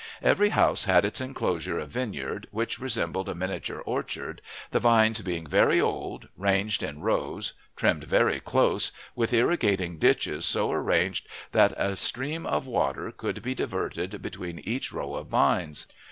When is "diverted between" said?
13.53-14.57